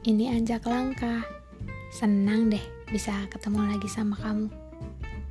Ini 0.00 0.32
Anjak 0.32 0.64
Langkah. 0.64 1.28
Senang 1.92 2.48
deh 2.48 2.64
bisa 2.88 3.12
ketemu 3.28 3.68
lagi 3.68 3.84
sama 3.84 4.16
kamu. 4.16 4.48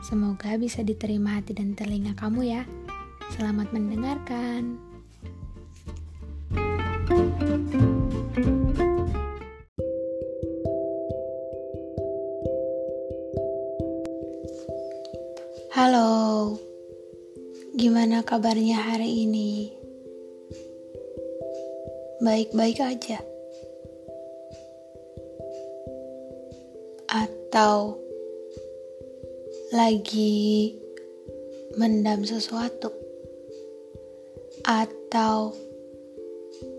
Semoga 0.00 0.56
bisa 0.56 0.80
diterima 0.80 1.36
hati 1.36 1.52
dan 1.52 1.76
telinga 1.76 2.16
kamu 2.16 2.48
ya. 2.48 2.64
Selamat 3.36 3.68
mendengarkan. 3.76 4.80
Halo, 15.76 16.56
gimana 17.76 18.24
kabarnya 18.24 18.80
hari 18.80 19.28
ini? 19.28 19.76
Baik-baik 22.24 22.80
aja. 22.80 23.33
Atau 27.54 27.94
lagi 29.70 30.74
mendam 31.78 32.26
sesuatu 32.26 32.90
atau 34.66 35.54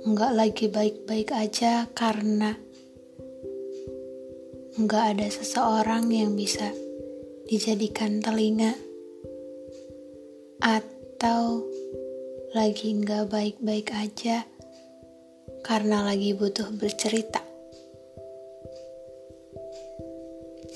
nggak 0.04 0.34
lagi 0.36 0.68
baik-baik 0.68 1.32
aja 1.32 1.88
karena 1.96 2.60
nggak 4.76 5.16
ada 5.16 5.32
seseorang 5.32 6.12
yang 6.12 6.36
bisa 6.36 6.68
dijadikan 7.48 8.20
telinga 8.20 8.76
atau 10.60 11.64
lagi 12.52 13.00
nggak 13.00 13.32
baik-baik 13.32 13.96
aja 13.96 14.44
karena 15.64 16.04
lagi 16.04 16.36
butuh 16.36 16.68
bercerita 16.76 17.45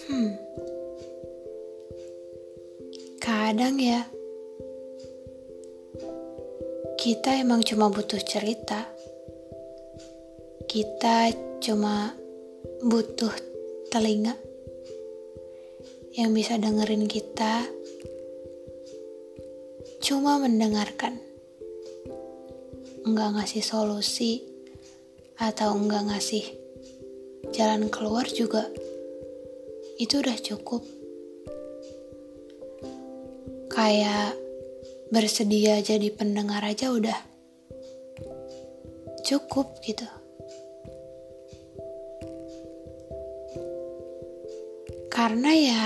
Hmm. 0.08 0.32
Kadang 3.20 3.76
ya, 3.82 4.08
kita 6.96 7.36
emang 7.36 7.60
cuma 7.68 7.92
butuh 7.92 8.22
cerita. 8.24 8.88
Kita 10.70 11.34
cuma 11.60 12.16
butuh 12.86 13.34
telinga 13.90 14.38
yang 16.16 16.32
bisa 16.32 16.56
dengerin 16.56 17.10
kita, 17.10 17.68
cuma 20.00 20.40
mendengarkan, 20.40 21.20
enggak 23.04 23.30
ngasih 23.36 23.64
solusi 23.66 24.46
atau 25.40 25.76
enggak 25.76 26.08
ngasih 26.08 26.46
jalan 27.56 27.90
keluar 27.90 28.28
juga 28.30 28.68
itu 30.00 30.24
udah 30.24 30.38
cukup. 30.40 30.82
Kayak 33.68 34.40
bersedia 35.12 35.84
jadi 35.84 36.08
pendengar 36.16 36.64
aja 36.64 36.88
udah 36.96 37.20
cukup 39.28 39.76
gitu. 39.84 40.08
Karena 45.12 45.52
ya 45.52 45.86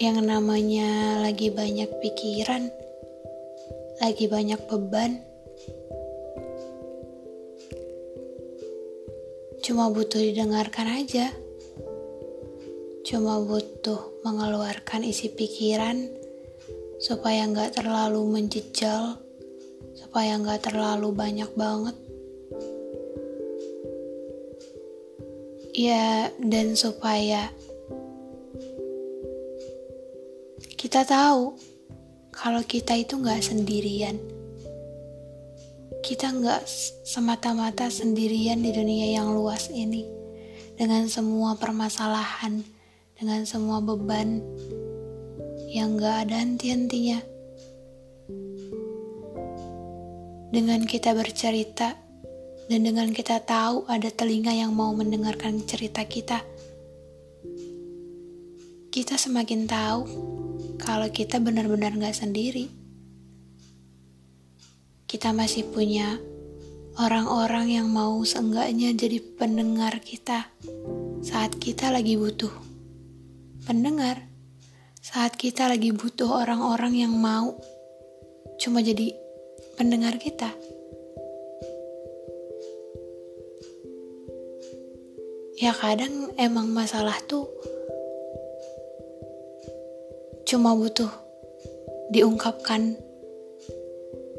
yang 0.00 0.24
namanya 0.24 1.20
lagi 1.20 1.52
banyak 1.52 1.92
pikiran, 2.00 2.72
lagi 4.00 4.24
banyak 4.30 4.60
beban, 4.64 5.20
cuma 9.60 9.92
butuh 9.92 10.22
didengarkan 10.24 11.04
aja 11.04 11.28
cuma 13.08 13.40
butuh 13.40 14.20
mengeluarkan 14.20 15.00
isi 15.00 15.32
pikiran 15.32 16.12
supaya 17.00 17.48
nggak 17.48 17.80
terlalu 17.80 18.20
menjejal, 18.36 19.16
supaya 19.96 20.36
nggak 20.36 20.68
terlalu 20.68 21.08
banyak 21.16 21.48
banget. 21.56 21.96
Ya, 25.72 26.28
dan 26.36 26.76
supaya 26.76 27.48
kita 30.76 31.08
tahu 31.08 31.56
kalau 32.28 32.60
kita 32.60 32.92
itu 32.92 33.16
nggak 33.16 33.40
sendirian. 33.40 34.20
Kita 36.04 36.28
nggak 36.28 36.68
semata-mata 37.08 37.88
sendirian 37.88 38.60
di 38.60 38.68
dunia 38.68 39.16
yang 39.16 39.32
luas 39.32 39.72
ini 39.72 40.04
dengan 40.76 41.08
semua 41.08 41.56
permasalahan 41.56 42.76
dengan 43.18 43.42
semua 43.42 43.82
beban 43.82 44.38
yang 45.66 45.98
gak 45.98 46.30
ada 46.30 46.38
henti-hentinya. 46.38 47.18
Dengan 50.54 50.86
kita 50.86 51.18
bercerita 51.18 51.98
dan 52.70 52.80
dengan 52.86 53.10
kita 53.10 53.42
tahu 53.42 53.90
ada 53.90 54.06
telinga 54.14 54.54
yang 54.54 54.70
mau 54.70 54.94
mendengarkan 54.94 55.66
cerita 55.66 56.06
kita, 56.06 56.46
kita 58.94 59.18
semakin 59.18 59.66
tahu 59.66 60.00
kalau 60.78 61.10
kita 61.10 61.42
benar-benar 61.42 61.98
gak 61.98 62.14
sendiri. 62.14 62.70
Kita 65.10 65.34
masih 65.34 65.66
punya 65.74 66.22
orang-orang 67.02 67.82
yang 67.82 67.90
mau 67.90 68.22
seenggaknya 68.22 68.94
jadi 68.94 69.18
pendengar 69.34 69.98
kita 69.98 70.46
saat 71.18 71.58
kita 71.58 71.90
lagi 71.90 72.14
butuh 72.14 72.67
pendengar 73.68 74.24
saat 75.04 75.36
kita 75.36 75.68
lagi 75.68 75.92
butuh 75.92 76.40
orang-orang 76.40 77.04
yang 77.04 77.12
mau 77.12 77.52
cuma 78.56 78.80
jadi 78.80 79.12
pendengar 79.76 80.16
kita. 80.16 80.48
Ya 85.60 85.76
kadang 85.76 86.32
emang 86.40 86.72
masalah 86.72 87.20
tuh 87.28 87.44
cuma 90.48 90.72
butuh 90.72 91.12
diungkapkan, 92.08 92.96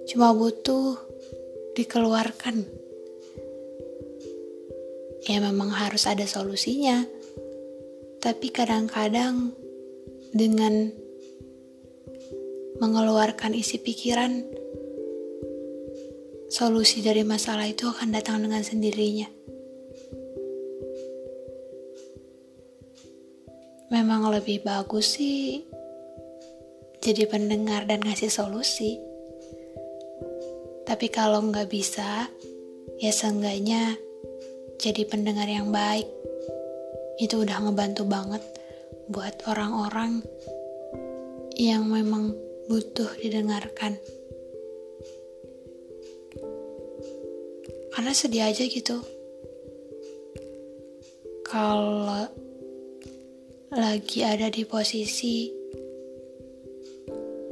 cuma 0.10 0.34
butuh 0.34 0.98
dikeluarkan. 1.78 2.66
Ya 5.30 5.38
memang 5.38 5.70
harus 5.70 6.10
ada 6.10 6.26
solusinya 6.26 7.19
tapi 8.20 8.52
kadang-kadang 8.52 9.56
dengan 10.36 10.92
mengeluarkan 12.84 13.56
isi 13.56 13.80
pikiran, 13.80 14.44
solusi 16.52 17.00
dari 17.00 17.24
masalah 17.24 17.64
itu 17.68 17.88
akan 17.88 18.12
datang 18.12 18.44
dengan 18.44 18.60
sendirinya. 18.60 19.28
Memang 23.90 24.30
lebih 24.30 24.62
bagus 24.68 25.18
sih 25.18 25.66
jadi 27.00 27.26
pendengar 27.26 27.88
dan 27.88 28.04
ngasih 28.04 28.30
solusi. 28.30 29.00
Tapi 30.84 31.08
kalau 31.08 31.40
nggak 31.40 31.72
bisa, 31.72 32.28
ya 33.00 33.12
seenggaknya 33.16 33.96
jadi 34.78 35.08
pendengar 35.08 35.48
yang 35.48 35.72
baik 35.72 36.19
itu 37.20 37.44
udah 37.44 37.68
ngebantu 37.68 38.08
banget 38.08 38.40
buat 39.12 39.36
orang-orang 39.44 40.24
yang 41.60 41.84
memang 41.92 42.32
butuh 42.72 43.12
didengarkan. 43.20 44.00
Karena 47.92 48.16
sedih 48.16 48.48
aja 48.48 48.64
gitu. 48.64 49.04
Kalau 51.44 52.32
lagi 53.76 54.24
ada 54.24 54.48
di 54.48 54.64
posisi 54.64 55.52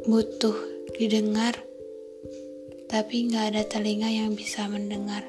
butuh 0.08 0.56
didengar, 0.96 1.60
tapi 2.88 3.28
nggak 3.28 3.46
ada 3.52 3.64
telinga 3.68 4.08
yang 4.08 4.32
bisa 4.32 4.72
mendengar. 4.72 5.28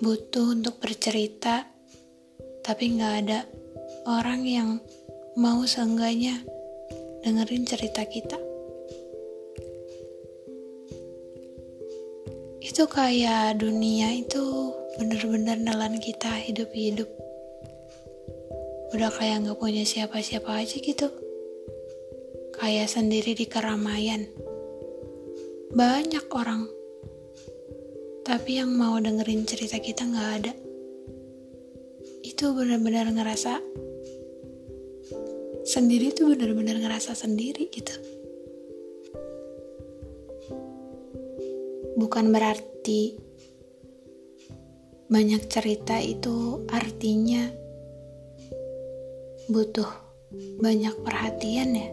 Butuh 0.00 0.56
untuk 0.56 0.80
bercerita, 0.80 1.73
tapi 2.64 2.96
nggak 2.96 3.14
ada 3.28 3.44
orang 4.08 4.40
yang 4.48 4.80
mau 5.36 5.68
seenggaknya 5.68 6.40
dengerin 7.20 7.68
cerita 7.68 8.08
kita. 8.08 8.40
Itu 12.64 12.88
kayak 12.88 13.60
dunia 13.60 14.16
itu 14.16 14.72
bener-bener 14.96 15.60
nelan 15.60 16.00
kita 16.00 16.32
hidup-hidup. 16.40 17.06
Udah 18.96 19.12
kayak 19.12 19.44
nggak 19.44 19.60
punya 19.60 19.84
siapa-siapa 19.84 20.64
aja 20.64 20.80
gitu. 20.80 21.12
Kayak 22.56 22.88
sendiri 22.88 23.36
di 23.36 23.44
keramaian. 23.44 24.24
Banyak 25.68 26.26
orang. 26.32 26.72
tapi 28.24 28.56
yang 28.56 28.72
mau 28.72 28.96
dengerin 28.96 29.44
cerita 29.44 29.76
kita 29.76 30.08
nggak 30.08 30.30
ada. 30.40 30.63
Itu 32.34 32.50
benar-benar 32.50 33.14
ngerasa 33.14 33.62
sendiri 35.62 36.10
tuh 36.10 36.34
benar-benar 36.34 36.82
ngerasa 36.82 37.14
sendiri 37.14 37.70
gitu. 37.70 37.94
Bukan 41.94 42.34
berarti 42.34 43.14
banyak 45.06 45.46
cerita 45.46 46.02
itu 46.02 46.66
artinya 46.74 47.54
butuh 49.46 49.86
banyak 50.58 50.94
perhatian 51.06 51.70
ya. 51.78 51.90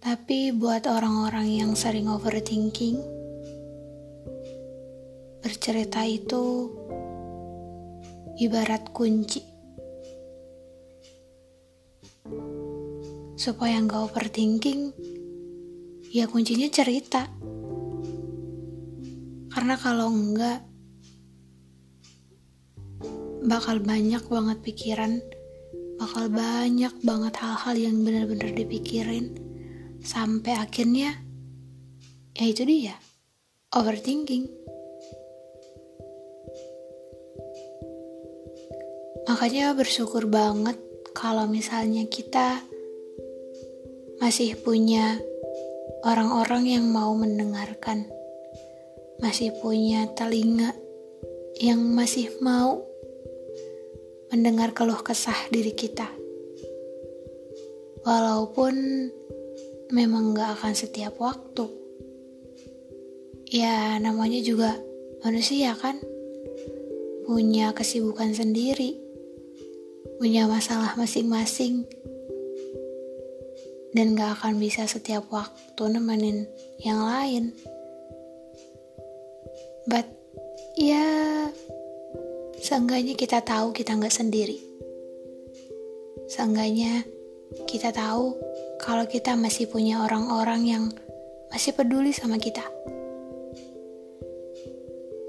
Tapi 0.00 0.56
buat 0.56 0.88
orang-orang 0.88 1.60
yang 1.60 1.76
sering 1.76 2.08
overthinking, 2.08 2.96
bercerita 5.44 6.08
itu 6.08 6.72
ibarat 8.38 8.94
kunci. 8.94 9.42
Supaya 13.38 13.82
nggak 13.82 14.02
overthinking, 14.10 14.94
ya 16.14 16.30
kuncinya 16.30 16.70
cerita. 16.70 17.26
Karena 19.50 19.74
kalau 19.74 20.10
enggak, 20.14 20.62
bakal 23.42 23.82
banyak 23.82 24.22
banget 24.26 24.58
pikiran, 24.62 25.18
bakal 25.98 26.30
banyak 26.30 26.94
banget 27.02 27.34
hal-hal 27.42 27.74
yang 27.74 27.96
benar-benar 28.06 28.54
dipikirin 28.54 29.34
sampai 29.98 30.54
akhirnya 30.54 31.18
ya 32.38 32.44
itu 32.46 32.62
dia 32.62 32.94
overthinking 33.74 34.46
makanya 39.28 39.76
bersyukur 39.76 40.24
banget 40.24 40.80
kalau 41.12 41.44
misalnya 41.44 42.08
kita 42.08 42.64
masih 44.18 44.58
punya 44.58 45.20
orang-orang 46.02 46.78
yang 46.78 46.84
mau 46.90 47.14
mendengarkan. 47.14 48.06
Masih 49.18 49.50
punya 49.58 50.06
telinga 50.14 50.74
yang 51.58 51.82
masih 51.82 52.30
mau 52.38 52.86
mendengar 54.30 54.70
keluh 54.74 55.00
kesah 55.02 55.36
diri 55.50 55.74
kita. 55.74 56.06
Walaupun 58.06 58.74
memang 59.90 60.38
gak 60.38 60.62
akan 60.62 60.74
setiap 60.78 61.18
waktu. 61.18 61.66
Ya, 63.48 63.96
namanya 63.98 64.38
juga 64.44 64.76
manusia 65.24 65.72
kan, 65.74 65.98
punya 67.24 67.72
kesibukan 67.72 68.36
sendiri, 68.36 69.07
punya 70.18 70.50
masalah 70.50 70.98
masing-masing, 70.98 71.86
dan 73.94 74.18
gak 74.18 74.42
akan 74.42 74.58
bisa 74.58 74.84
setiap 74.84 75.30
waktu 75.30 75.82
nemenin 75.94 76.44
yang 76.82 77.00
lain. 77.06 77.54
But, 79.88 80.04
ya, 80.76 81.06
seenggaknya 82.60 83.16
kita 83.16 83.40
tahu 83.40 83.72
kita 83.72 83.96
gak 83.96 84.12
sendiri. 84.12 84.58
Seenggaknya 86.28 87.06
kita 87.64 87.94
tahu 87.94 88.36
kalau 88.82 89.08
kita 89.08 89.32
masih 89.38 89.70
punya 89.70 90.04
orang-orang 90.04 90.62
yang 90.68 90.84
masih 91.48 91.72
peduli 91.72 92.12
sama 92.12 92.36
kita. 92.36 92.66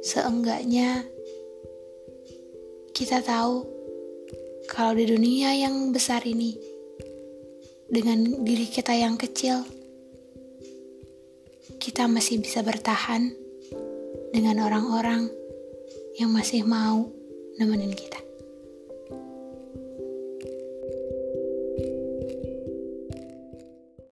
Seenggaknya 0.04 1.08
kita 2.92 3.24
tahu 3.24 3.79
kalau 4.80 4.96
di 4.96 5.12
dunia 5.12 5.52
yang 5.60 5.92
besar 5.92 6.24
ini 6.24 6.56
dengan 7.92 8.48
diri 8.48 8.64
kita 8.64 8.96
yang 8.96 9.20
kecil 9.20 9.68
kita 11.84 12.08
masih 12.08 12.40
bisa 12.40 12.64
bertahan 12.64 13.28
dengan 14.32 14.64
orang-orang 14.64 15.28
yang 16.16 16.32
masih 16.32 16.64
mau 16.64 17.12
nemenin 17.60 17.92
kita. 17.92 18.24